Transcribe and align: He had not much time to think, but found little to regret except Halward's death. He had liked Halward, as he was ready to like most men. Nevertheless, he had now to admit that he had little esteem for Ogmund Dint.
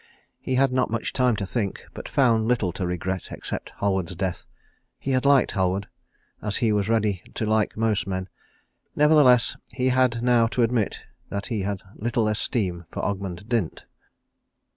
He 0.39 0.55
had 0.55 0.71
not 0.71 0.89
much 0.89 1.13
time 1.13 1.35
to 1.35 1.45
think, 1.45 1.85
but 1.93 2.09
found 2.09 2.47
little 2.47 2.71
to 2.71 2.87
regret 2.87 3.31
except 3.31 3.71
Halward's 3.79 4.15
death. 4.15 4.47
He 4.97 5.11
had 5.11 5.27
liked 5.27 5.51
Halward, 5.51 5.89
as 6.41 6.57
he 6.57 6.71
was 6.73 6.89
ready 6.89 7.21
to 7.35 7.45
like 7.45 7.77
most 7.77 8.07
men. 8.07 8.27
Nevertheless, 8.95 9.57
he 9.71 9.89
had 9.89 10.23
now 10.23 10.47
to 10.47 10.63
admit 10.63 11.05
that 11.29 11.45
he 11.53 11.61
had 11.61 11.83
little 11.95 12.27
esteem 12.27 12.85
for 12.89 13.05
Ogmund 13.05 13.47
Dint. 13.47 13.85